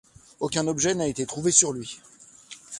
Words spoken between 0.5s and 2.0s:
objet n'a été trouvé sur lui.